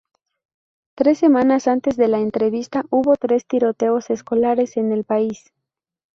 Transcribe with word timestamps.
Tres 0.95 1.19
semanas 1.19 1.67
antes 1.67 1.95
de 1.95 2.07
la 2.07 2.17
entrevista 2.17 2.85
hubo 2.89 3.17
tres 3.17 3.45
tiroteos 3.45 4.09
escolares 4.09 4.75
en 4.77 4.91
el 4.93 5.03
país. 5.03 5.53